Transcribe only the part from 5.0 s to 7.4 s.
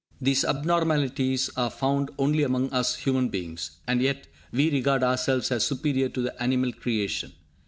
ourselves as superior to the animal creation!